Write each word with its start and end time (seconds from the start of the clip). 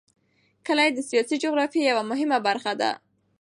کلي 0.65 0.89
د 0.93 0.99
سیاسي 1.09 1.35
جغرافیه 1.43 1.83
یوه 1.91 2.03
مهمه 2.11 2.37
برخه 2.47 2.73
ده. 2.81 2.91